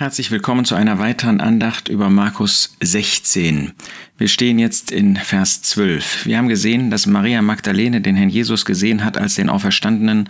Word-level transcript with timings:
Herzlich 0.00 0.30
willkommen 0.30 0.64
zu 0.64 0.76
einer 0.76 1.00
weiteren 1.00 1.40
Andacht 1.40 1.88
über 1.88 2.08
Markus 2.08 2.76
16. 2.78 3.72
Wir 4.16 4.28
stehen 4.28 4.60
jetzt 4.60 4.92
in 4.92 5.16
Vers 5.16 5.62
12. 5.62 6.24
Wir 6.24 6.38
haben 6.38 6.46
gesehen, 6.46 6.92
dass 6.92 7.06
Maria 7.06 7.42
Magdalene 7.42 8.00
den 8.00 8.14
Herrn 8.14 8.28
Jesus 8.28 8.64
gesehen 8.64 9.04
hat 9.04 9.18
als 9.18 9.34
den 9.34 9.48
Auferstandenen 9.48 10.28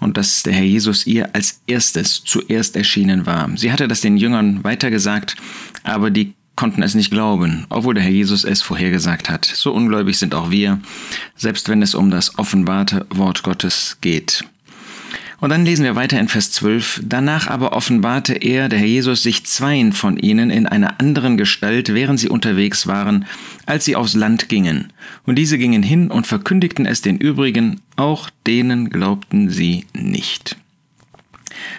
und 0.00 0.16
dass 0.16 0.42
der 0.42 0.54
Herr 0.54 0.64
Jesus 0.64 1.06
ihr 1.06 1.34
als 1.34 1.60
erstes 1.66 2.24
zuerst 2.24 2.76
erschienen 2.76 3.26
war. 3.26 3.50
Sie 3.56 3.70
hatte 3.70 3.88
das 3.88 4.00
den 4.00 4.16
Jüngern 4.16 4.64
weitergesagt, 4.64 5.36
aber 5.84 6.10
die 6.10 6.32
konnten 6.56 6.82
es 6.82 6.94
nicht 6.94 7.10
glauben, 7.10 7.66
obwohl 7.68 7.92
der 7.92 8.04
Herr 8.04 8.10
Jesus 8.10 8.44
es 8.44 8.62
vorhergesagt 8.62 9.28
hat. 9.28 9.44
So 9.44 9.74
ungläubig 9.74 10.16
sind 10.16 10.34
auch 10.34 10.50
wir, 10.50 10.80
selbst 11.36 11.68
wenn 11.68 11.82
es 11.82 11.94
um 11.94 12.10
das 12.10 12.38
offenbarte 12.38 13.04
Wort 13.10 13.42
Gottes 13.42 13.98
geht. 14.00 14.46
Und 15.40 15.48
dann 15.48 15.64
lesen 15.64 15.84
wir 15.84 15.96
weiter 15.96 16.20
in 16.20 16.28
Vers 16.28 16.52
12. 16.52 17.02
Danach 17.04 17.46
aber 17.46 17.72
offenbarte 17.72 18.34
er, 18.34 18.68
der 18.68 18.78
Herr 18.78 18.86
Jesus, 18.86 19.22
sich 19.22 19.46
zweien 19.46 19.92
von 19.92 20.18
ihnen 20.18 20.50
in 20.50 20.66
einer 20.66 21.00
anderen 21.00 21.38
Gestalt, 21.38 21.94
während 21.94 22.20
sie 22.20 22.28
unterwegs 22.28 22.86
waren, 22.86 23.24
als 23.64 23.86
sie 23.86 23.96
aufs 23.96 24.14
Land 24.14 24.50
gingen. 24.50 24.92
Und 25.24 25.36
diese 25.36 25.56
gingen 25.56 25.82
hin 25.82 26.10
und 26.10 26.26
verkündigten 26.26 26.84
es 26.84 27.00
den 27.00 27.16
übrigen, 27.16 27.80
auch 27.96 28.28
denen 28.46 28.90
glaubten 28.90 29.48
sie 29.48 29.86
nicht. 29.94 30.56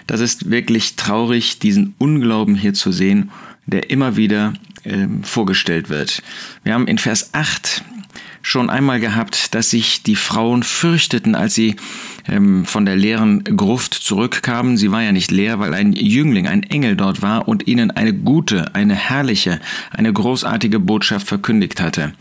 Das 0.07 0.21
ist 0.21 0.49
wirklich 0.49 0.95
traurig, 0.95 1.59
diesen 1.59 1.93
Unglauben 1.99 2.55
hier 2.55 2.73
zu 2.73 2.91
sehen, 2.91 3.31
der 3.67 3.91
immer 3.91 4.17
wieder 4.17 4.53
äh, 4.83 5.07
vorgestellt 5.21 5.89
wird. 5.89 6.23
Wir 6.63 6.73
haben 6.73 6.87
in 6.87 6.97
Vers 6.97 7.33
8 7.33 7.83
schon 8.41 8.69
einmal 8.69 8.99
gehabt, 8.99 9.53
dass 9.55 9.69
sich 9.69 10.03
die 10.03 10.15
Frauen 10.15 10.63
fürchteten, 10.63 11.35
als 11.35 11.55
sie 11.55 11.75
ähm, 12.27 12.65
von 12.65 12.85
der 12.85 12.95
leeren 12.95 13.43
Gruft 13.43 13.93
zurückkamen. 13.93 14.77
Sie 14.77 14.91
war 14.91 15.01
ja 15.03 15.11
nicht 15.11 15.31
leer, 15.31 15.59
weil 15.59 15.73
ein 15.73 15.93
Jüngling, 15.93 16.47
ein 16.47 16.63
Engel 16.63 16.95
dort 16.95 17.21
war 17.21 17.47
und 17.47 17.67
ihnen 17.67 17.91
eine 17.91 18.13
gute, 18.13 18.73
eine 18.75 18.95
herrliche, 18.95 19.59
eine 19.91 20.11
großartige 20.11 20.79
Botschaft 20.79 21.27
verkündigt 21.27 21.81
hatte. 21.81 22.13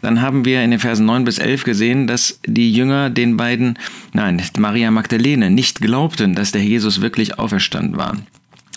Dann 0.00 0.20
haben 0.20 0.44
wir 0.44 0.62
in 0.62 0.70
den 0.70 0.80
Versen 0.80 1.06
9 1.06 1.24
bis 1.24 1.38
11 1.38 1.64
gesehen, 1.64 2.06
dass 2.06 2.40
die 2.46 2.72
Jünger 2.72 3.10
den 3.10 3.36
beiden, 3.36 3.78
nein, 4.12 4.40
Maria 4.56 4.90
Magdalene 4.90 5.50
nicht 5.50 5.80
glaubten, 5.80 6.34
dass 6.34 6.52
der 6.52 6.62
Jesus 6.62 7.00
wirklich 7.00 7.38
auferstanden 7.38 7.96
war. 7.96 8.16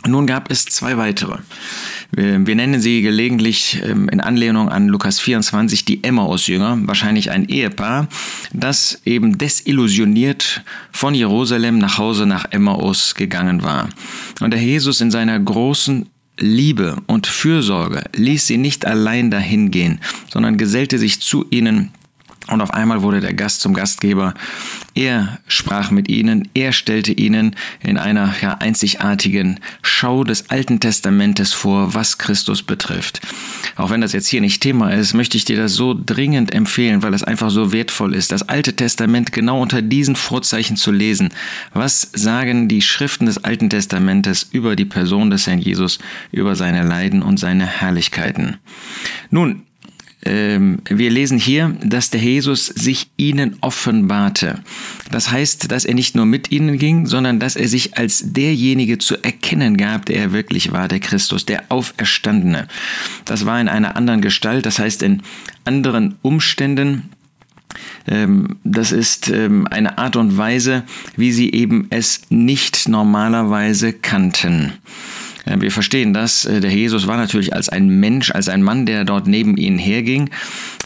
Nun 0.07 0.25
gab 0.25 0.49
es 0.49 0.65
zwei 0.65 0.97
weitere. 0.97 1.37
Wir, 2.11 2.55
nennen 2.55 2.81
sie 2.81 3.01
gelegentlich 3.01 3.81
ähm, 3.83 4.09
in 4.09 4.19
Anlehnung 4.19 4.67
an 4.67 4.87
Lukas 4.87 5.19
24 5.19 5.85
die 5.85 6.03
Emmaus-Jünger, 6.03 6.79
wahrscheinlich 6.85 7.31
ein 7.31 7.47
Ehepaar, 7.47 8.07
das 8.51 9.01
eben 9.05 9.37
desillusioniert 9.37 10.63
von 10.91 11.13
Jerusalem 11.13 11.77
nach 11.77 11.97
Hause 11.99 12.25
nach 12.25 12.45
Emmaus 12.49 13.15
gegangen 13.15 13.63
war. 13.63 13.89
Und 14.41 14.51
der 14.51 14.61
Jesus 14.61 15.01
in 15.01 15.11
seiner 15.11 15.39
großen 15.39 16.09
Liebe 16.37 16.97
und 17.05 17.27
Fürsorge 17.27 18.03
ließ 18.15 18.47
sie 18.47 18.57
nicht 18.57 18.85
allein 18.85 19.29
dahin 19.29 19.69
gehen, 19.71 19.99
sondern 20.29 20.57
gesellte 20.57 20.97
sich 20.97 21.21
zu 21.21 21.45
ihnen 21.51 21.91
und 22.51 22.61
auf 22.61 22.73
einmal 22.73 23.01
wurde 23.01 23.21
der 23.21 23.33
Gast 23.33 23.61
zum 23.61 23.73
Gastgeber. 23.73 24.33
Er 24.93 25.39
sprach 25.47 25.89
mit 25.89 26.09
ihnen, 26.09 26.49
er 26.53 26.73
stellte 26.73 27.13
ihnen 27.13 27.55
in 27.81 27.97
einer 27.97 28.35
ja, 28.41 28.55
einzigartigen 28.55 29.59
Schau 29.81 30.25
des 30.25 30.49
Alten 30.49 30.81
Testamentes 30.81 31.53
vor, 31.53 31.93
was 31.93 32.17
Christus 32.17 32.63
betrifft. 32.63 33.21
Auch 33.77 33.89
wenn 33.89 34.01
das 34.01 34.11
jetzt 34.11 34.27
hier 34.27 34.41
nicht 34.41 34.61
Thema 34.61 34.89
ist, 34.89 35.13
möchte 35.13 35.37
ich 35.37 35.45
dir 35.45 35.55
das 35.55 35.75
so 35.75 35.95
dringend 35.97 36.53
empfehlen, 36.53 37.03
weil 37.03 37.13
es 37.13 37.23
einfach 37.23 37.49
so 37.49 37.71
wertvoll 37.71 38.13
ist, 38.13 38.33
das 38.33 38.49
Alte 38.49 38.75
Testament 38.75 39.31
genau 39.31 39.61
unter 39.61 39.81
diesen 39.81 40.17
Vorzeichen 40.17 40.75
zu 40.75 40.91
lesen. 40.91 41.29
Was 41.73 42.09
sagen 42.13 42.67
die 42.67 42.81
Schriften 42.81 43.27
des 43.27 43.43
Alten 43.45 43.69
Testamentes 43.69 44.49
über 44.51 44.75
die 44.75 44.85
Person 44.85 45.29
des 45.29 45.47
Herrn 45.47 45.59
Jesus, 45.59 45.99
über 46.31 46.57
seine 46.57 46.83
Leiden 46.83 47.21
und 47.21 47.39
seine 47.39 47.65
Herrlichkeiten? 47.65 48.57
Nun, 49.29 49.63
wir 50.23 51.09
lesen 51.09 51.39
hier, 51.39 51.75
dass 51.83 52.11
der 52.11 52.21
Jesus 52.21 52.67
sich 52.67 53.09
ihnen 53.17 53.57
offenbarte. 53.61 54.59
Das 55.09 55.31
heißt, 55.31 55.71
dass 55.71 55.83
er 55.83 55.95
nicht 55.95 56.15
nur 56.15 56.27
mit 56.27 56.51
ihnen 56.51 56.77
ging, 56.77 57.07
sondern 57.07 57.39
dass 57.39 57.55
er 57.55 57.67
sich 57.67 57.97
als 57.97 58.33
derjenige 58.33 58.99
zu 58.99 59.17
erkennen 59.23 59.77
gab, 59.77 60.05
der 60.05 60.17
er 60.17 60.31
wirklich 60.31 60.71
war, 60.71 60.87
der 60.87 60.99
Christus, 60.99 61.45
der 61.45 61.63
Auferstandene. 61.69 62.67
Das 63.25 63.45
war 63.45 63.59
in 63.59 63.67
einer 63.67 63.95
anderen 63.95 64.21
Gestalt, 64.21 64.65
das 64.65 64.77
heißt 64.77 65.01
in 65.01 65.23
anderen 65.65 66.15
Umständen. 66.21 67.09
Ähm, 68.07 68.57
das 68.63 68.91
ist 68.91 69.29
ähm, 69.29 69.67
eine 69.67 69.97
Art 69.97 70.15
und 70.15 70.37
Weise, 70.37 70.83
wie 71.15 71.31
sie 71.31 71.51
eben 71.51 71.87
es 71.89 72.21
nicht 72.29 72.87
normalerweise 72.87 73.93
kannten. 73.93 74.73
Wir 75.59 75.71
verstehen 75.71 76.13
das. 76.13 76.45
Äh, 76.45 76.61
der 76.61 76.71
Jesus 76.71 77.07
war 77.07 77.17
natürlich 77.17 77.53
als 77.53 77.69
ein 77.69 77.87
Mensch, 77.87 78.31
als 78.31 78.49
ein 78.49 78.63
Mann, 78.63 78.85
der 78.85 79.03
dort 79.03 79.27
neben 79.27 79.57
ihnen 79.57 79.77
herging. 79.77 80.29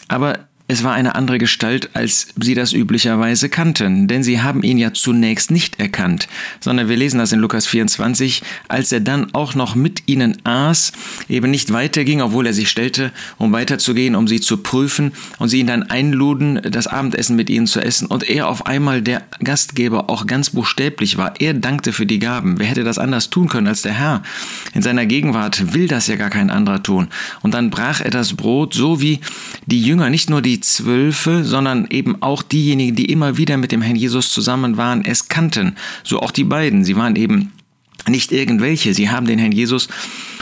Aber 0.08 0.48
es 0.68 0.82
war 0.82 0.94
eine 0.94 1.14
andere 1.14 1.38
Gestalt, 1.38 1.90
als 1.94 2.28
sie 2.40 2.54
das 2.54 2.72
üblicherweise 2.72 3.48
kannten, 3.48 4.08
denn 4.08 4.24
sie 4.24 4.40
haben 4.40 4.64
ihn 4.64 4.78
ja 4.78 4.92
zunächst 4.92 5.52
nicht 5.52 5.78
erkannt, 5.78 6.26
sondern 6.58 6.88
wir 6.88 6.96
lesen 6.96 7.18
das 7.18 7.30
in 7.30 7.38
Lukas 7.38 7.68
24, 7.68 8.42
als 8.66 8.90
er 8.90 8.98
dann 8.98 9.32
auch 9.32 9.54
noch 9.54 9.76
mit 9.76 10.02
ihnen 10.06 10.38
aß, 10.44 10.90
eben 11.28 11.52
nicht 11.52 11.72
weiterging, 11.72 12.20
obwohl 12.20 12.46
er 12.46 12.52
sich 12.52 12.68
stellte, 12.68 13.12
um 13.38 13.52
weiterzugehen, 13.52 14.16
um 14.16 14.26
sie 14.26 14.40
zu 14.40 14.56
prüfen, 14.56 15.12
und 15.38 15.50
sie 15.50 15.60
ihn 15.60 15.68
dann 15.68 15.84
einluden, 15.84 16.60
das 16.62 16.88
Abendessen 16.88 17.36
mit 17.36 17.48
ihnen 17.48 17.68
zu 17.68 17.80
essen, 17.80 18.06
und 18.06 18.28
er 18.28 18.48
auf 18.48 18.66
einmal 18.66 19.02
der 19.02 19.22
Gastgeber 19.44 20.10
auch 20.10 20.26
ganz 20.26 20.50
buchstäblich 20.50 21.16
war. 21.16 21.40
Er 21.40 21.54
dankte 21.54 21.92
für 21.92 22.06
die 22.06 22.18
Gaben. 22.18 22.58
Wer 22.58 22.66
hätte 22.66 22.84
das 22.84 22.98
anders 22.98 23.30
tun 23.30 23.48
können 23.48 23.68
als 23.68 23.82
der 23.82 23.92
Herr? 23.92 24.22
In 24.74 24.82
seiner 24.82 25.06
Gegenwart 25.06 25.74
will 25.74 25.86
das 25.86 26.08
ja 26.08 26.16
gar 26.16 26.30
kein 26.30 26.50
anderer 26.50 26.82
tun. 26.82 27.08
Und 27.42 27.54
dann 27.54 27.70
brach 27.70 28.00
er 28.00 28.10
das 28.10 28.34
Brot, 28.34 28.74
so 28.74 29.00
wie 29.00 29.20
die 29.66 29.80
Jünger, 29.80 30.10
nicht 30.10 30.28
nur 30.28 30.42
die 30.42 30.55
die 30.56 30.60
Zwölfe, 30.60 31.44
sondern 31.44 31.86
eben 31.90 32.22
auch 32.22 32.42
diejenigen, 32.42 32.96
die 32.96 33.06
immer 33.06 33.36
wieder 33.36 33.58
mit 33.58 33.72
dem 33.72 33.82
Herrn 33.82 33.96
Jesus 33.96 34.30
zusammen 34.30 34.78
waren, 34.78 35.04
es 35.04 35.28
kannten. 35.28 35.76
So 36.02 36.20
auch 36.20 36.30
die 36.30 36.44
beiden. 36.44 36.84
Sie 36.84 36.96
waren 36.96 37.14
eben 37.14 37.52
nicht 38.08 38.32
irgendwelche. 38.32 38.94
Sie 38.94 39.10
haben 39.10 39.26
den 39.26 39.38
Herrn 39.38 39.52
Jesus 39.52 39.88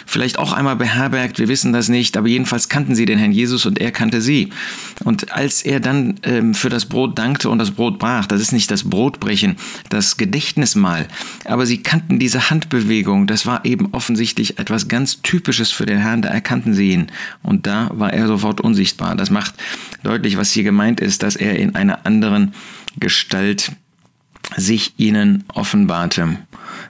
vielleicht 0.07 0.39
auch 0.39 0.53
einmal 0.53 0.77
beherbergt, 0.77 1.39
wir 1.39 1.49
wissen 1.49 1.73
das 1.73 1.89
nicht, 1.89 2.17
aber 2.17 2.29
jedenfalls 2.29 2.69
kannten 2.69 2.95
sie 2.95 3.05
den 3.05 3.19
Herrn 3.19 3.33
Jesus 3.33 3.67
und 3.67 3.81
er 3.81 3.91
kannte 3.91 4.21
sie. 4.21 4.51
Und 5.05 5.33
als 5.33 5.63
er 5.63 5.81
dann 5.81 6.17
ähm, 6.23 6.55
für 6.55 6.69
das 6.69 6.87
Brot 6.87 7.19
dankte 7.19 7.51
und 7.51 7.59
das 7.59 7.71
Brot 7.71 7.99
brach, 7.99 8.27
das 8.27 8.41
ist 8.41 8.53
nicht 8.53 8.71
das 8.71 8.85
Brotbrechen, 8.85 9.57
das 9.89 10.17
Gedächtnismahl, 10.17 11.07
aber 11.45 11.67
sie 11.67 11.83
kannten 11.83 12.19
diese 12.19 12.51
Handbewegung, 12.51 13.27
das 13.27 13.47
war 13.47 13.65
eben 13.65 13.89
offensichtlich 13.93 14.59
etwas 14.59 14.89
ganz 14.89 15.23
Typisches 15.23 15.71
für 15.71 15.87
den 15.87 15.99
Herrn, 15.99 16.23
da 16.23 16.29
erkannten 16.29 16.75
sie 16.75 16.91
ihn 16.91 17.07
und 17.43 17.67
da 17.67 17.91
war 17.93 18.13
er 18.13 18.27
sofort 18.27 18.61
unsichtbar. 18.61 19.17
Das 19.17 19.31
macht 19.31 19.55
deutlich, 20.03 20.37
was 20.37 20.53
hier 20.53 20.65
gemeint 20.65 21.01
ist, 21.01 21.23
dass 21.23 21.37
er 21.37 21.59
in 21.59 21.75
einer 21.75 22.07
anderen 22.07 22.55
Gestalt 22.99 23.73
sich 24.57 24.95
ihnen 24.99 25.45
offenbarte 25.53 26.39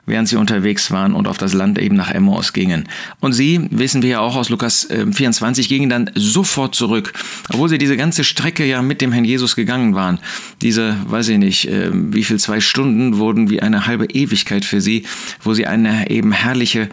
während 0.07 0.29
sie 0.29 0.37
unterwegs 0.37 0.91
waren 0.91 1.15
und 1.15 1.27
auf 1.27 1.39
das 1.39 1.53
Land 1.53 1.79
eben 1.79 1.97
nach 1.97 2.11
Emmaus 2.11 2.53
gingen. 2.53 2.89
Und 3.21 3.33
sie, 3.33 3.69
wissen 3.71 4.03
wir 4.03 4.11
ja 4.11 4.21
auch 4.21 4.37
aus 4.37 4.49
Lukas 4.49 4.89
24, 4.91 5.67
ähm, 5.67 5.69
gingen 5.69 5.91
dann 5.91 6.11
sofort 6.15 6.75
zurück, 6.75 7.13
obwohl 7.49 7.69
sie 7.69 7.79
diese 7.79 7.97
ganze 7.97 8.25
Strecke 8.25 8.65
ja 8.65 8.83
mit 8.83 9.01
dem 9.01 9.13
Herrn 9.13 9.25
Jesus 9.25 9.57
gegangen 9.57 9.95
waren. 9.95 10.19
Diese, 10.63 10.97
weiß 11.07 11.29
ich 11.29 11.39
nicht, 11.39 11.69
ähm, 11.71 12.15
wie 12.15 12.25
viel 12.25 12.39
zwei 12.39 12.61
Stunden 12.61 13.19
wurden 13.19 13.51
wie 13.51 13.63
eine 13.63 13.87
halbe 13.87 14.07
Ewigkeit 14.07 14.65
für 14.65 14.81
sie, 14.81 15.05
wo 15.43 15.55
sie 15.55 15.67
eine 15.67 16.11
eben 16.11 16.33
herrliche 16.33 16.89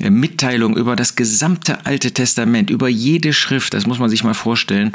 äh, 0.00 0.10
Mitteilung 0.10 0.76
über 0.76 0.96
das 0.96 1.16
gesamte 1.16 1.86
Alte 1.86 2.12
Testament, 2.12 2.70
über 2.70 2.88
jede 2.88 3.32
Schrift, 3.32 3.74
das 3.74 3.86
muss 3.86 3.98
man 3.98 4.10
sich 4.10 4.24
mal 4.24 4.34
vorstellen, 4.34 4.92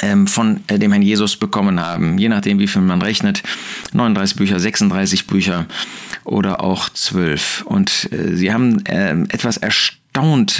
ähm, 0.00 0.26
von 0.26 0.60
äh, 0.68 0.78
dem 0.78 0.92
Herrn 0.92 1.02
Jesus 1.02 1.36
bekommen 1.36 1.80
haben. 1.80 2.18
Je 2.18 2.28
nachdem, 2.28 2.58
wie 2.58 2.66
viel 2.66 2.82
man 2.82 3.02
rechnet. 3.02 3.42
39 3.92 4.36
Bücher, 4.36 4.58
36 4.58 5.26
Bücher 5.26 5.66
oder 6.24 6.62
auch 6.62 6.88
12. 6.88 7.62
Und 7.66 8.08
äh, 8.12 8.34
sie 8.34 8.52
haben 8.52 8.82
ähm, 8.86 9.26
etwas 9.30 9.56
erstaunt 9.56 10.02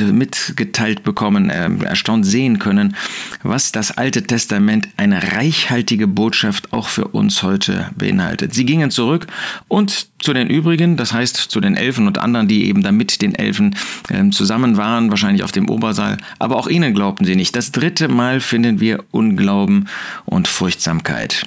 mitgeteilt 0.01 1.03
bekommen, 1.03 1.51
äh, 1.51 1.69
erstaunt 1.85 2.25
sehen 2.25 2.59
können, 2.59 2.97
was 3.43 3.71
das 3.71 3.97
Alte 3.99 4.23
Testament 4.23 4.89
eine 4.97 5.35
reichhaltige 5.35 6.07
Botschaft 6.07 6.73
auch 6.73 6.89
für 6.89 7.09
uns 7.09 7.43
heute 7.43 7.91
beinhaltet. 7.97 8.55
Sie 8.55 8.65
gingen 8.65 8.91
zurück 8.91 9.27
und 9.69 10.09
zu 10.21 10.33
den 10.33 10.49
übrigen, 10.49 10.97
das 10.97 11.13
heißt 11.13 11.37
zu 11.37 11.61
den 11.61 11.77
Elfen 11.77 12.07
und 12.07 12.19
anderen, 12.19 12.49
die 12.49 12.67
eben 12.67 12.83
da 12.83 12.93
mit 12.93 13.21
den 13.21 13.35
Elfen 13.35 13.77
äh, 14.09 14.31
zusammen 14.31 14.79
waren, 14.79 15.11
wahrscheinlich 15.11 15.43
auf 15.43 15.53
dem 15.53 15.69
Obersaal, 15.69 16.17
aber 16.39 16.57
auch 16.57 16.69
ihnen 16.69 16.95
glaubten 16.95 17.27
sie 17.27 17.37
nicht. 17.37 17.55
Das 17.55 17.73
dritte 17.73 18.09
Mal 18.09 18.41
finden 18.41 18.81
wir 18.81 19.05
Unglauben 19.11 19.89
und 20.25 20.49
Furchtsamkeit. 20.49 21.47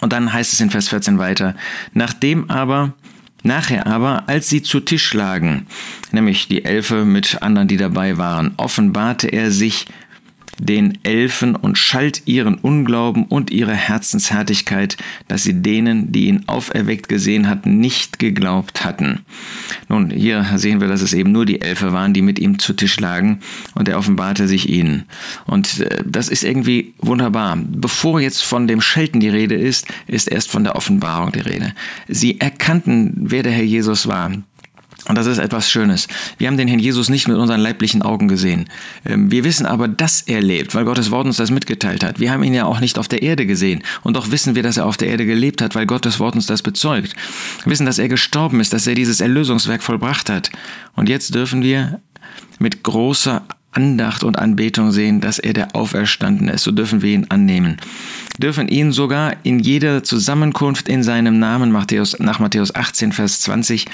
Und 0.00 0.14
dann 0.14 0.32
heißt 0.32 0.54
es 0.54 0.60
in 0.60 0.70
Vers 0.70 0.88
14 0.88 1.18
weiter, 1.18 1.54
nachdem 1.92 2.48
aber 2.48 2.94
Nachher 3.42 3.86
aber, 3.86 4.28
als 4.28 4.48
sie 4.48 4.62
zu 4.62 4.80
Tisch 4.80 5.14
lagen, 5.14 5.66
nämlich 6.12 6.48
die 6.48 6.64
Elfe 6.64 7.04
mit 7.04 7.42
anderen, 7.42 7.68
die 7.68 7.78
dabei 7.78 8.18
waren, 8.18 8.52
offenbarte 8.56 9.28
er 9.28 9.50
sich 9.50 9.86
den 10.60 10.98
Elfen 11.04 11.56
und 11.56 11.78
schalt 11.78 12.22
ihren 12.26 12.56
Unglauben 12.56 13.24
und 13.24 13.50
ihre 13.50 13.74
Herzenshärtigkeit, 13.74 14.96
dass 15.26 15.42
sie 15.42 15.62
denen, 15.62 16.12
die 16.12 16.26
ihn 16.26 16.44
auferweckt 16.46 17.08
gesehen 17.08 17.48
hatten, 17.48 17.78
nicht 17.78 18.18
geglaubt 18.18 18.84
hatten. 18.84 19.20
Nun, 19.88 20.10
hier 20.10 20.46
sehen 20.56 20.80
wir, 20.80 20.88
dass 20.88 21.00
es 21.00 21.14
eben 21.14 21.32
nur 21.32 21.46
die 21.46 21.62
Elfe 21.62 21.92
waren, 21.92 22.12
die 22.12 22.22
mit 22.22 22.38
ihm 22.38 22.58
zu 22.58 22.74
Tisch 22.74 23.00
lagen 23.00 23.40
und 23.74 23.88
er 23.88 23.98
offenbarte 23.98 24.46
sich 24.46 24.68
ihnen. 24.68 25.04
Und 25.46 25.80
äh, 25.80 26.02
das 26.04 26.28
ist 26.28 26.44
irgendwie 26.44 26.94
wunderbar. 26.98 27.58
Bevor 27.58 28.20
jetzt 28.20 28.42
von 28.42 28.66
dem 28.66 28.80
Schelten 28.80 29.20
die 29.20 29.28
Rede 29.28 29.54
ist, 29.54 29.86
ist 30.06 30.30
erst 30.30 30.50
von 30.50 30.64
der 30.64 30.76
Offenbarung 30.76 31.32
die 31.32 31.40
Rede. 31.40 31.72
Sie 32.06 32.38
erkannten, 32.38 33.14
wer 33.16 33.42
der 33.42 33.52
Herr 33.52 33.64
Jesus 33.64 34.06
war. 34.06 34.30
Und 35.08 35.16
das 35.16 35.26
ist 35.26 35.38
etwas 35.38 35.70
Schönes. 35.70 36.08
Wir 36.38 36.46
haben 36.46 36.58
den 36.58 36.68
Herrn 36.68 36.78
Jesus 36.78 37.08
nicht 37.08 37.26
mit 37.26 37.36
unseren 37.36 37.60
leiblichen 37.60 38.02
Augen 38.02 38.28
gesehen. 38.28 38.68
Ähm, 39.04 39.30
wir 39.30 39.44
wissen 39.44 39.66
aber, 39.66 39.88
dass 39.88 40.20
er 40.20 40.42
lebt, 40.42 40.74
weil 40.74 40.84
Gottes 40.84 41.10
Wort 41.10 41.26
uns 41.26 41.36
das 41.36 41.50
mitgeteilt 41.50 42.04
hat. 42.04 42.20
Wir 42.20 42.30
haben 42.30 42.42
ihn 42.42 42.54
ja 42.54 42.66
auch 42.66 42.80
nicht 42.80 42.98
auf 42.98 43.08
der 43.08 43.22
Erde 43.22 43.46
gesehen. 43.46 43.82
Und 44.02 44.16
doch 44.16 44.30
wissen 44.30 44.54
wir, 44.54 44.62
dass 44.62 44.76
er 44.76 44.86
auf 44.86 44.96
der 44.96 45.08
Erde 45.08 45.26
gelebt 45.26 45.62
hat, 45.62 45.74
weil 45.74 45.86
Gottes 45.86 46.20
Wort 46.20 46.34
uns 46.34 46.46
das 46.46 46.62
bezeugt. 46.62 47.14
Wir 47.64 47.72
wissen, 47.72 47.86
dass 47.86 47.98
er 47.98 48.08
gestorben 48.08 48.60
ist, 48.60 48.72
dass 48.72 48.86
er 48.86 48.94
dieses 48.94 49.20
Erlösungswerk 49.20 49.82
vollbracht 49.82 50.28
hat. 50.28 50.50
Und 50.94 51.08
jetzt 51.08 51.34
dürfen 51.34 51.62
wir 51.62 52.00
mit 52.58 52.82
großer 52.82 53.42
Andacht 53.72 54.24
und 54.24 54.38
Anbetung 54.38 54.90
sehen, 54.90 55.20
dass 55.20 55.38
er 55.38 55.52
der 55.52 55.76
Auferstandene 55.76 56.52
ist. 56.52 56.64
So 56.64 56.72
dürfen 56.72 57.02
wir 57.02 57.14
ihn 57.14 57.26
annehmen. 57.28 57.76
Dürfen 58.38 58.68
ihn 58.68 58.90
sogar 58.90 59.36
in 59.44 59.58
jeder 59.60 60.02
Zusammenkunft 60.02 60.88
in 60.88 61.02
seinem 61.02 61.38
Namen, 61.38 61.70
Matthäus, 61.70 62.18
nach 62.18 62.40
Matthäus 62.40 62.74
18, 62.74 63.12
Vers 63.12 63.42
20, 63.42 63.86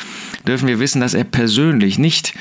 dürfen 0.47 0.69
wir 0.69 0.79
wissen, 0.79 1.01
dass 1.01 1.15
er 1.15 1.25
persönlich, 1.25 1.99
nicht 1.99 2.33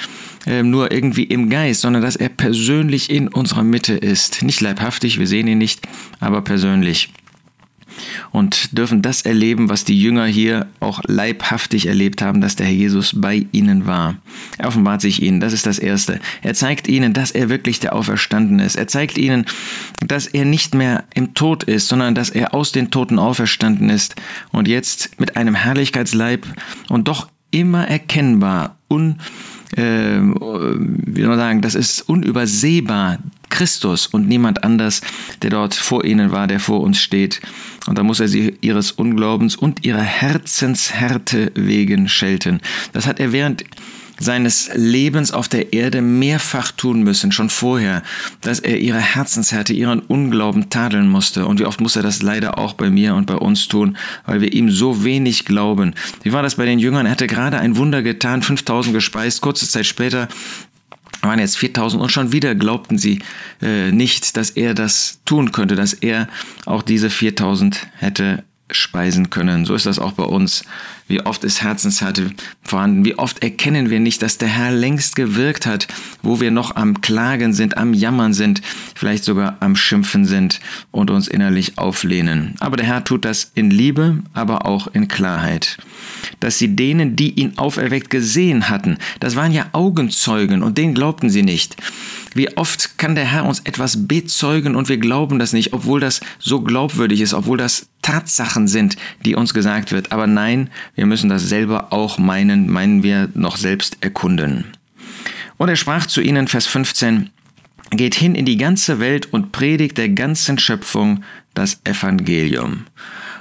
äh, 0.46 0.64
nur 0.64 0.92
irgendwie 0.92 1.24
im 1.24 1.50
Geist, 1.50 1.82
sondern 1.82 2.02
dass 2.02 2.16
er 2.16 2.30
persönlich 2.30 3.10
in 3.10 3.28
unserer 3.28 3.64
Mitte 3.64 3.94
ist. 3.94 4.44
Nicht 4.44 4.62
leibhaftig, 4.62 5.20
wir 5.20 5.28
sehen 5.28 5.48
ihn 5.48 5.58
nicht, 5.58 5.82
aber 6.20 6.42
persönlich 6.42 7.10
und 8.32 8.78
dürfen 8.78 9.02
das 9.02 9.22
erleben, 9.22 9.70
was 9.70 9.84
die 9.84 10.00
Jünger 10.00 10.26
hier 10.26 10.68
auch 10.80 11.02
leibhaftig 11.06 11.88
erlebt 11.88 12.22
haben, 12.22 12.42
dass 12.42 12.56
der 12.56 12.66
Herr 12.66 12.74
Jesus 12.74 13.14
bei 13.20 13.46
ihnen 13.52 13.86
war. 13.86 14.16
Er 14.58 14.68
offenbart 14.68 15.02
sich 15.02 15.22
ihnen, 15.22 15.40
das 15.40 15.54
ist 15.54 15.66
das 15.66 15.80
Erste. 15.80 16.20
Er 16.42 16.54
zeigt 16.54 16.88
ihnen, 16.88 17.14
dass 17.14 17.32
er 17.32 17.50
wirklich 17.50 17.80
der 17.80 17.94
Auferstanden 17.94 18.60
ist. 18.60 18.76
Er 18.76 18.88
zeigt 18.88 19.18
ihnen, 19.18 19.46
dass 20.06 20.28
er 20.28 20.46
nicht 20.46 20.76
mehr 20.76 21.04
im 21.14 21.34
Tod 21.34 21.64
ist, 21.64 21.88
sondern 21.88 22.16
dass 22.16 22.30
er 22.30 22.54
aus 22.54 22.72
den 22.72 22.92
Toten 22.92 23.20
auferstanden 23.20 23.90
ist 23.90 24.16
und 24.52 24.68
jetzt 24.68 25.20
mit 25.20 25.38
einem 25.38 25.56
Herrlichkeitsleib 25.56 26.46
und 26.90 27.08
doch 27.08 27.30
immer 27.52 27.88
erkennbar, 27.88 28.76
un, 28.90 29.20
äh, 29.76 30.20
wie 30.20 31.22
soll 31.22 31.30
man 31.30 31.38
sagen, 31.38 31.62
das 31.62 31.76
ist 31.76 32.02
unübersehbar 32.02 33.20
Christus 33.50 34.08
und 34.08 34.28
niemand 34.28 34.64
anders, 34.64 35.02
der 35.42 35.50
dort 35.50 35.74
vor 35.74 36.04
ihnen 36.06 36.32
war, 36.32 36.48
der 36.48 36.60
vor 36.60 36.82
uns 36.82 37.00
steht. 37.00 37.42
Und 37.88 37.98
da 37.98 38.04
muss 38.04 38.20
er 38.20 38.28
sie 38.28 38.58
ihres 38.62 38.92
Unglaubens 38.92 39.56
und 39.56 39.86
ihrer 39.86 40.02
Herzenshärte 40.02 41.52
wegen 41.56 42.10
schelten. 42.10 42.62
Das 42.94 43.06
hat 43.06 43.20
er 43.20 43.32
während 43.32 43.64
seines 44.20 44.70
Lebens 44.74 45.32
auf 45.32 45.50
der 45.50 45.74
Erde 45.74 46.02
mehrfach 46.02 46.72
tun 46.72 47.04
müssen, 47.04 47.32
schon 47.32 47.50
vorher, 47.50 48.02
dass 48.42 48.60
er 48.60 48.80
ihre 48.80 49.00
Herzenshärte, 49.00 49.74
ihren 49.74 50.00
Unglauben 50.00 50.70
tadeln 50.70 51.10
musste. 51.10 51.46
Und 51.46 51.60
wie 51.60 51.66
oft 51.66 51.82
muss 51.82 51.96
er 51.96 52.04
das 52.04 52.22
leider 52.22 52.58
auch 52.58 52.74
bei 52.74 52.90
mir 52.90 53.16
und 53.16 53.26
bei 53.26 53.36
uns 53.36 53.68
tun, 53.68 53.98
weil 54.26 54.42
wir 54.42 54.54
ihm 54.54 54.70
so 54.70 55.04
wenig 55.04 55.46
glauben. 55.46 55.94
Wie 56.24 56.34
war 56.34 56.44
das 56.44 56.56
bei 56.56 56.66
den 56.66 56.80
Jüngern? 56.80 57.06
Er 57.06 57.12
hatte 57.12 57.28
gerade 57.28 57.60
ein 57.60 57.78
Wunder 57.78 58.02
getan, 58.02 58.42
5000 58.42 58.94
gespeist. 58.94 59.42
Kurze 59.42 59.68
Zeit 59.68 59.86
später 59.86 60.28
waren 61.28 61.40
jetzt 61.40 61.58
4000 61.58 62.02
und 62.02 62.12
schon 62.12 62.32
wieder 62.32 62.56
glaubten 62.56 62.98
sie 62.98 63.20
äh, 63.62 63.92
nicht, 63.92 64.38
dass 64.38 64.52
er 64.52 64.74
das 64.74 65.20
tun 65.26 65.52
könnte, 65.52 65.76
dass 65.76 65.94
er 65.94 66.28
auch 66.66 66.82
diese 66.82 67.10
4000 67.10 67.88
hätte 67.98 68.44
speisen 68.72 69.30
können. 69.30 69.66
So 69.66 69.76
ist 69.76 69.86
das 69.86 70.00
auch 70.00 70.14
bei 70.14 70.24
uns. 70.24 70.64
Wie 71.08 71.22
oft 71.22 71.44
ist 71.44 71.62
Herzenshärte 71.62 72.32
vorhanden? 72.64 73.06
Wie 73.06 73.20
oft 73.20 73.44
erkennen 73.44 73.92
wir 73.92 74.00
nicht, 74.00 74.24
dass 74.24 74.40
der 74.40 74.48
Herr 74.48 74.72
längst 74.72 75.16
gewirkt 75.16 75.68
hat, 75.68 75.88
wo 76.24 76.40
wir 76.40 76.50
noch 76.50 76.76
am 76.76 77.02
Klagen 77.02 77.54
sind, 77.54 77.78
am 77.78 77.94
Jammern 77.94 78.34
sind, 78.34 78.62
vielleicht 78.96 79.24
sogar 79.24 79.58
am 79.60 79.76
Schimpfen 79.76 80.26
sind 80.26 80.62
und 80.90 81.12
uns 81.12 81.28
innerlich 81.28 81.78
auflehnen. 81.78 82.56
Aber 82.60 82.76
der 82.76 82.88
Herr 82.88 83.04
tut 83.04 83.24
das 83.24 83.52
in 83.54 83.70
Liebe, 83.70 84.24
aber 84.34 84.66
auch 84.66 84.88
in 84.88 85.08
Klarheit. 85.08 85.78
Dass 86.40 86.58
sie 86.58 86.76
denen, 86.76 87.16
die 87.16 87.40
ihn 87.40 87.60
auferweckt 87.60 88.10
gesehen 88.10 88.68
hatten, 88.70 88.98
das 89.20 89.36
waren 89.36 89.52
ja 89.52 89.68
Augenzeugen 89.74 90.64
und 90.64 90.80
denen 90.80 90.96
glaubten 90.96 91.30
sie 91.30 91.44
nicht. 91.44 91.76
Wie 92.34 92.58
oft 92.58 92.98
kann 92.98 93.16
der 93.16 93.26
Herr 93.26 93.46
uns 93.46 93.62
etwas 93.62 94.08
bezeugen 94.08 94.76
und 94.76 94.90
wir 94.90 94.98
glauben 94.98 95.40
das 95.40 95.54
nicht, 95.54 95.72
obwohl 95.72 96.00
das 96.00 96.20
so 96.40 96.62
glaubwürdig 96.62 97.22
ist, 97.22 97.34
obwohl 97.34 97.58
das 97.58 97.88
Tatsachen 98.06 98.68
sind, 98.68 98.98
die 99.26 99.34
uns 99.34 99.56
gesagt 99.56 99.92
wird. 99.92 100.12
Aber 100.12 100.28
nein, 100.28 100.70
wir 100.94 101.08
müssen 101.08 101.28
das 101.28 101.50
selber 101.50 101.92
auch 101.92 102.20
meinen, 102.20 102.72
meinen 102.72 103.02
wir 103.02 103.30
noch 103.34 103.58
selbst 103.58 103.98
erkunden. 104.02 104.66
Und 105.58 105.70
er 105.70 105.76
sprach 105.76 106.06
zu 106.06 106.22
ihnen, 106.22 106.48
Vers 106.48 106.68
15, 106.68 107.32
Geht 107.92 108.14
hin 108.16 108.36
in 108.36 108.46
die 108.46 108.58
ganze 108.58 109.00
Welt 109.00 109.32
und 109.32 109.52
predigt 109.52 109.98
der 109.98 110.10
ganzen 110.10 110.60
Schöpfung 110.60 111.24
das 111.54 111.80
Evangelium. 111.84 112.86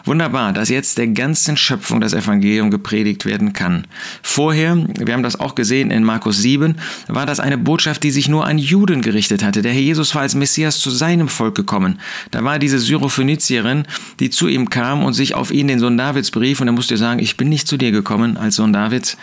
Wunderbar, 0.06 0.52
dass 0.52 0.68
jetzt 0.68 0.98
der 0.98 1.06
ganzen 1.06 1.56
Schöpfung 1.56 1.98
das 1.98 2.12
Evangelium 2.12 2.70
gepredigt 2.70 3.24
werden 3.24 3.54
kann. 3.54 3.86
Vorher, 4.22 4.76
wir 4.98 5.14
haben 5.14 5.22
das 5.22 5.40
auch 5.40 5.54
gesehen 5.54 5.90
in 5.90 6.04
Markus 6.04 6.42
7, 6.42 6.74
war 7.08 7.24
das 7.24 7.40
eine 7.40 7.56
Botschaft, 7.56 8.02
die 8.02 8.10
sich 8.10 8.28
nur 8.28 8.46
an 8.46 8.58
Juden 8.58 9.00
gerichtet 9.00 9.42
hatte. 9.42 9.62
Der 9.62 9.72
Herr 9.72 9.80
Jesus 9.80 10.14
war 10.14 10.20
als 10.20 10.34
Messias 10.34 10.78
zu 10.78 10.90
seinem 10.90 11.28
Volk 11.28 11.54
gekommen. 11.54 12.00
Da 12.30 12.44
war 12.44 12.58
diese 12.58 12.78
Syrophönizierin, 12.78 13.84
die 14.20 14.28
zu 14.28 14.46
ihm 14.46 14.68
kam 14.68 15.02
und 15.02 15.14
sich 15.14 15.34
auf 15.34 15.50
ihn 15.50 15.68
den 15.68 15.78
Sohn 15.78 15.96
Davids 15.96 16.30
berief 16.30 16.60
und 16.60 16.68
er 16.68 16.74
musste 16.74 16.98
sagen, 16.98 17.18
ich 17.18 17.38
bin 17.38 17.48
nicht 17.48 17.66
zu 17.66 17.78
dir 17.78 17.90
gekommen 17.90 18.36
als 18.36 18.56
Sohn 18.56 18.74
Davids. 18.74 19.16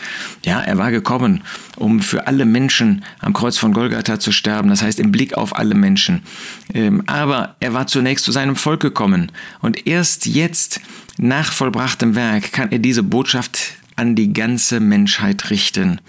Ja, 0.43 0.61
er 0.61 0.79
war 0.79 0.89
gekommen, 0.89 1.43
um 1.75 1.99
für 1.99 2.25
alle 2.25 2.45
Menschen 2.45 3.03
am 3.19 3.33
Kreuz 3.33 3.59
von 3.59 3.71
Golgatha 3.73 4.19
zu 4.19 4.31
sterben, 4.31 4.69
das 4.69 4.81
heißt 4.81 4.99
im 4.99 5.11
Blick 5.11 5.35
auf 5.35 5.55
alle 5.55 5.75
Menschen. 5.75 6.23
Ähm, 6.73 7.03
aber 7.05 7.55
er 7.59 7.73
war 7.73 7.85
zunächst 7.85 8.25
zu 8.25 8.31
seinem 8.31 8.55
Volk 8.55 8.79
gekommen 8.79 9.31
und 9.61 9.85
erst 9.85 10.25
jetzt 10.25 10.70
jetzt 10.71 10.81
nach 11.17 11.51
vollbrachtem 11.51 12.15
Werk 12.15 12.51
kann 12.51 12.71
er 12.71 12.79
diese 12.79 13.03
Botschaft 13.03 13.73
an 13.95 14.15
die 14.15 14.33
ganze 14.33 14.79
Menschheit 14.79 15.49
richten. 15.49 15.99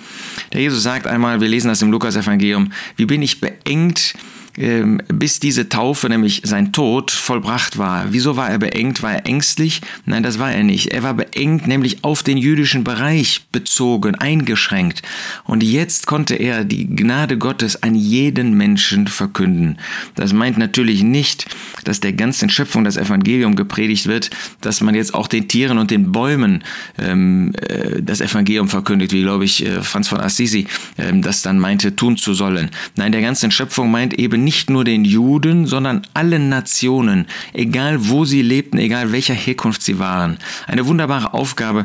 Der 0.53 0.61
Jesus 0.61 0.82
sagt 0.82 1.06
einmal, 1.06 1.41
wir 1.41 1.49
lesen 1.49 1.69
das 1.69 1.82
im 1.82 1.91
Lukas-Evangelium, 1.91 2.73
wie 2.97 3.06
bin 3.06 3.23
ich 3.23 3.41
beengt 3.41 4.14
bis 4.54 5.40
diese 5.40 5.69
Taufe, 5.69 6.08
nämlich 6.08 6.43
sein 6.44 6.72
Tod, 6.72 7.10
vollbracht 7.10 7.78
war. 7.78 8.06
Wieso 8.10 8.37
war 8.37 8.50
er 8.50 8.58
beengt? 8.58 9.02
War 9.02 9.14
er 9.14 9.26
ängstlich? 9.26 9.81
Nein, 10.04 10.22
das 10.22 10.38
war 10.38 10.52
er 10.52 10.62
nicht. 10.62 10.93
Er 10.93 11.02
war 11.02 11.14
beengt, 11.14 11.66
nämlich 11.66 12.04
auf 12.04 12.22
den 12.22 12.37
jüdischen 12.37 12.84
Bereich 12.84 13.46
bezogen, 13.50 14.14
eingeschränkt. 14.14 15.02
Und 15.44 15.62
jetzt 15.62 16.06
konnte 16.06 16.34
er 16.34 16.64
die 16.64 16.87
Gnade 16.87 17.38
Gottes 17.38 17.82
an 17.82 17.94
jeden 17.94 18.56
Menschen 18.56 19.06
verkünden. 19.06 19.79
Das 20.15 20.32
meint 20.32 20.58
natürlich 20.58 21.03
nicht, 21.03 21.46
dass 21.84 22.00
der 22.00 22.12
ganzen 22.12 22.50
Schöpfung 22.50 22.84
das 22.84 22.96
Evangelium 22.96 23.56
gepredigt 23.56 24.06
wird, 24.06 24.31
dass 24.60 24.81
man 24.81 24.94
jetzt 24.94 25.15
auch 25.15 25.29
den 25.29 25.48
Tieren 25.48 25.79
und 25.79 25.91
den 25.91 26.12
Bäumen 26.12 26.62
ähm, 26.98 27.53
äh, 27.69 28.03
das 28.03 28.20
Evangelium 28.20 28.69
verkündigt, 28.69 29.12
wie 29.12 29.22
glaube 29.22 29.44
ich 29.44 29.65
äh, 29.65 29.82
Franz 29.82 30.08
von 30.08 30.20
Assisi 30.20 30.67
äh, 30.96 31.12
das 31.20 31.43
dann 31.43 31.58
meinte, 31.58 31.96
tun 31.96 32.17
zu 32.17 32.34
sollen. 32.34 32.70
Nein, 32.96 33.12
der 33.12 33.22
ganzen 33.22 33.50
Schöpfung 33.50 33.91
meint 33.91 34.15
eben 34.15 34.42
nicht 34.44 34.70
nur 34.70 34.84
den 34.84 35.05
Juden, 35.05 35.67
sondern 35.67 36.03
allen 36.15 36.49
Nationen, 36.49 37.27
egal 37.53 38.08
wo 38.08 38.25
sie 38.25 38.43
lebten, 38.43 38.79
egal 38.79 39.13
welcher 39.13 39.34
Herkunft 39.34 39.82
sie 39.82 39.99
waren. 39.99 40.39
Eine 40.67 40.87
wunderbare 40.87 41.34
Aufgabe, 41.34 41.84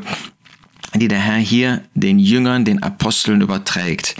die 0.96 1.08
der 1.08 1.20
Herr 1.20 1.38
hier 1.38 1.84
den 1.96 2.20
Jüngern, 2.20 2.66
den 2.66 2.82
Aposteln 2.84 3.42
überträgt. 3.42 4.16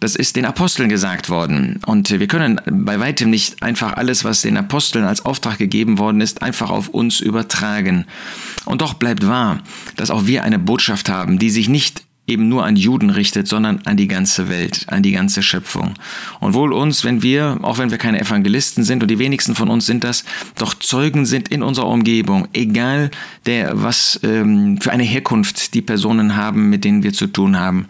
Das 0.00 0.16
ist 0.16 0.36
den 0.36 0.46
Aposteln 0.46 0.88
gesagt 0.88 1.28
worden. 1.28 1.80
Und 1.84 2.10
wir 2.10 2.26
können 2.26 2.58
bei 2.66 2.98
weitem 3.00 3.28
nicht 3.28 3.62
einfach 3.62 3.92
alles, 3.94 4.24
was 4.24 4.40
den 4.40 4.56
Aposteln 4.56 5.04
als 5.04 5.26
Auftrag 5.26 5.58
gegeben 5.58 5.98
worden 5.98 6.22
ist, 6.22 6.42
einfach 6.42 6.70
auf 6.70 6.88
uns 6.88 7.20
übertragen. 7.20 8.06
Und 8.64 8.80
doch 8.80 8.94
bleibt 8.94 9.26
wahr, 9.26 9.60
dass 9.96 10.10
auch 10.10 10.26
wir 10.26 10.42
eine 10.42 10.58
Botschaft 10.58 11.10
haben, 11.10 11.38
die 11.38 11.50
sich 11.50 11.68
nicht 11.68 12.02
eben 12.30 12.48
nur 12.48 12.64
an 12.64 12.76
Juden 12.76 13.10
richtet, 13.10 13.48
sondern 13.48 13.80
an 13.84 13.96
die 13.96 14.08
ganze 14.08 14.48
Welt, 14.48 14.86
an 14.88 15.02
die 15.02 15.12
ganze 15.12 15.42
Schöpfung. 15.42 15.94
Und 16.40 16.54
wohl 16.54 16.72
uns, 16.72 17.04
wenn 17.04 17.22
wir, 17.22 17.58
auch 17.62 17.78
wenn 17.78 17.90
wir 17.90 17.98
keine 17.98 18.20
Evangelisten 18.20 18.84
sind, 18.84 19.02
und 19.02 19.10
die 19.10 19.18
wenigsten 19.18 19.54
von 19.54 19.68
uns 19.68 19.86
sind 19.86 20.04
das, 20.04 20.24
doch 20.56 20.74
Zeugen 20.74 21.26
sind 21.26 21.48
in 21.48 21.62
unserer 21.62 21.88
Umgebung, 21.88 22.48
egal 22.52 23.10
der, 23.46 23.82
was 23.82 24.20
ähm, 24.22 24.80
für 24.80 24.92
eine 24.92 25.02
Herkunft 25.02 25.74
die 25.74 25.82
Personen 25.82 26.36
haben, 26.36 26.70
mit 26.70 26.84
denen 26.84 27.02
wir 27.02 27.12
zu 27.12 27.26
tun 27.26 27.58
haben. 27.58 27.86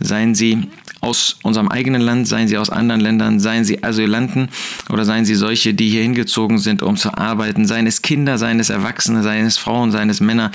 Seien 0.00 0.34
sie 0.34 0.68
aus 1.02 1.36
unserem 1.42 1.68
eigenen 1.68 2.00
Land, 2.00 2.28
seien 2.28 2.46
sie 2.46 2.56
aus 2.56 2.70
anderen 2.70 3.00
Ländern, 3.00 3.40
seien 3.40 3.64
sie 3.64 3.82
Asylanten 3.82 4.48
oder 4.88 5.04
seien 5.04 5.24
sie 5.24 5.34
solche, 5.34 5.74
die 5.74 5.90
hier 5.90 6.02
hingezogen 6.02 6.58
sind, 6.58 6.80
um 6.80 6.96
zu 6.96 7.12
arbeiten, 7.18 7.66
seien 7.66 7.88
es 7.88 8.02
Kinder, 8.02 8.38
seien 8.38 8.60
es 8.60 8.70
Erwachsene, 8.70 9.22
seien 9.22 9.44
es 9.44 9.58
Frauen, 9.58 9.90
seien 9.90 10.08
es 10.10 10.20
Männer, 10.20 10.52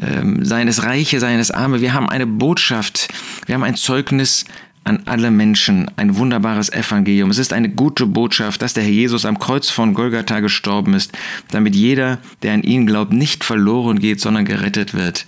ähm, 0.00 0.44
seien 0.44 0.68
es 0.68 0.84
Reiche, 0.84 1.18
seien 1.18 1.40
es 1.40 1.50
Arme. 1.50 1.80
Wir 1.80 1.94
haben 1.94 2.08
eine 2.08 2.26
Botschaft, 2.26 3.08
wir 3.46 3.56
haben 3.56 3.64
ein 3.64 3.74
Zeugnis 3.74 4.44
an 4.88 5.02
alle 5.04 5.30
Menschen 5.30 5.90
ein 5.96 6.16
wunderbares 6.16 6.72
Evangelium. 6.72 7.30
Es 7.30 7.36
ist 7.38 7.52
eine 7.52 7.68
gute 7.68 8.06
Botschaft, 8.06 8.62
dass 8.62 8.72
der 8.72 8.84
Herr 8.84 8.90
Jesus 8.90 9.26
am 9.26 9.38
Kreuz 9.38 9.68
von 9.68 9.92
Golgatha 9.92 10.40
gestorben 10.40 10.94
ist, 10.94 11.12
damit 11.50 11.76
jeder, 11.76 12.18
der 12.42 12.54
an 12.54 12.62
ihn 12.62 12.86
glaubt, 12.86 13.12
nicht 13.12 13.44
verloren 13.44 13.98
geht, 13.98 14.20
sondern 14.20 14.46
gerettet 14.46 14.94
wird. 14.94 15.26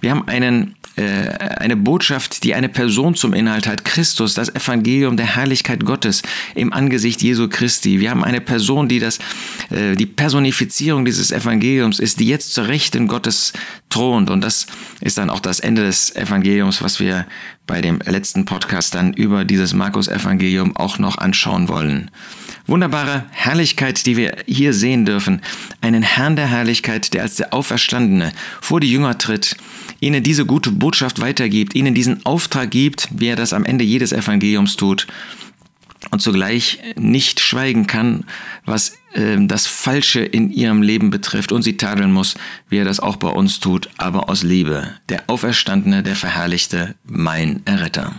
Wir 0.00 0.12
haben 0.12 0.28
einen 0.28 0.76
äh, 0.96 1.28
eine 1.56 1.76
Botschaft, 1.76 2.42
die 2.44 2.54
eine 2.54 2.68
Person 2.68 3.14
zum 3.14 3.32
Inhalt 3.32 3.66
hat, 3.66 3.84
Christus, 3.84 4.34
das 4.34 4.54
Evangelium 4.54 5.16
der 5.16 5.36
Herrlichkeit 5.36 5.84
Gottes 5.84 6.22
im 6.54 6.72
Angesicht 6.72 7.22
Jesu 7.22 7.48
Christi. 7.48 8.00
Wir 8.00 8.10
haben 8.10 8.24
eine 8.24 8.40
Person, 8.40 8.88
die 8.88 8.98
das, 8.98 9.18
äh, 9.70 9.94
die 9.94 10.06
Personifizierung 10.06 11.04
dieses 11.04 11.30
Evangeliums 11.30 12.00
ist, 12.00 12.20
die 12.20 12.26
jetzt 12.26 12.52
zur 12.54 12.68
Rechten 12.68 13.06
Gottes 13.06 13.52
thront. 13.88 14.30
Und 14.30 14.42
das 14.42 14.66
ist 15.00 15.16
dann 15.16 15.30
auch 15.30 15.40
das 15.40 15.60
Ende 15.60 15.84
des 15.84 16.14
Evangeliums, 16.14 16.82
was 16.82 17.00
wir 17.00 17.26
bei 17.70 17.80
dem 17.80 18.00
letzten 18.04 18.46
Podcast 18.46 18.96
dann 18.96 19.12
über 19.12 19.44
dieses 19.44 19.74
Markus-Evangelium 19.74 20.76
auch 20.76 20.98
noch 20.98 21.18
anschauen 21.18 21.68
wollen. 21.68 22.10
Wunderbare 22.66 23.26
Herrlichkeit, 23.30 24.06
die 24.06 24.16
wir 24.16 24.38
hier 24.44 24.74
sehen 24.74 25.06
dürfen. 25.06 25.40
Einen 25.80 26.02
Herrn 26.02 26.34
der 26.34 26.48
Herrlichkeit, 26.48 27.14
der 27.14 27.22
als 27.22 27.36
der 27.36 27.54
Auferstandene 27.54 28.32
vor 28.60 28.80
die 28.80 28.90
Jünger 28.90 29.18
tritt, 29.18 29.56
ihnen 30.00 30.24
diese 30.24 30.46
gute 30.46 30.72
Botschaft 30.72 31.20
weitergibt, 31.20 31.76
ihnen 31.76 31.94
diesen 31.94 32.26
Auftrag 32.26 32.72
gibt, 32.72 33.08
wie 33.12 33.28
er 33.28 33.36
das 33.36 33.52
am 33.52 33.64
Ende 33.64 33.84
jedes 33.84 34.10
Evangeliums 34.10 34.74
tut 34.74 35.06
und 36.10 36.20
zugleich 36.20 36.78
nicht 36.96 37.40
schweigen 37.40 37.86
kann, 37.86 38.24
was 38.64 38.96
äh, 39.12 39.36
das 39.40 39.66
Falsche 39.66 40.20
in 40.20 40.50
ihrem 40.50 40.82
Leben 40.82 41.10
betrifft 41.10 41.52
und 41.52 41.62
sie 41.62 41.76
tadeln 41.76 42.12
muss, 42.12 42.34
wie 42.68 42.78
er 42.78 42.84
das 42.84 43.00
auch 43.00 43.16
bei 43.16 43.28
uns 43.28 43.60
tut, 43.60 43.88
aber 43.96 44.28
aus 44.28 44.42
Liebe. 44.42 44.94
Der 45.08 45.24
Auferstandene, 45.28 46.02
der 46.02 46.16
Verherrlichte, 46.16 46.94
mein 47.04 47.62
Erretter. 47.64 48.14